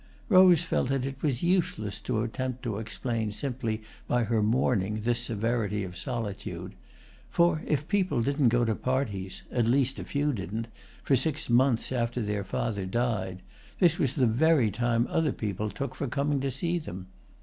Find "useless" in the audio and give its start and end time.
1.43-2.01